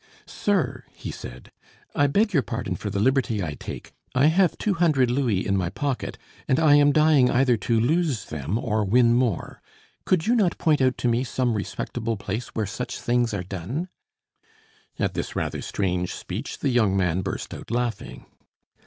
"Sir," 0.25 0.85
he 0.93 1.11
said, 1.11 1.51
"I 1.93 2.07
beg 2.07 2.33
your 2.33 2.41
pardon 2.41 2.73
for 2.75 2.89
the 2.89 2.97
liberty 2.99 3.43
I 3.43 3.53
take. 3.53 3.91
I 4.15 4.25
have 4.33 4.57
two 4.57 4.73
hundred 4.73 5.11
louis 5.11 5.45
in 5.45 5.55
my 5.55 5.69
pocket 5.69 6.17
and 6.47 6.59
I 6.59 6.73
am 6.73 6.91
dying 6.91 7.29
either 7.29 7.55
to 7.57 7.79
lose 7.79 8.25
them 8.25 8.57
or 8.57 8.83
win 8.83 9.13
more. 9.13 9.61
Could 10.07 10.25
you 10.25 10.33
not 10.33 10.57
point 10.57 10.81
out 10.81 10.97
to 10.97 11.07
me 11.07 11.23
some 11.23 11.53
respectable 11.53 12.17
place 12.17 12.47
where 12.55 12.65
such 12.65 12.99
things 12.99 13.31
are 13.31 13.43
done?" 13.43 13.89
At 14.97 15.13
this 15.13 15.35
rather 15.35 15.61
strange 15.61 16.15
speech 16.15 16.57
the 16.57 16.69
young 16.69 16.97
man 16.97 17.21
burst 17.21 17.53
out 17.53 17.69
laughing. 17.69 18.25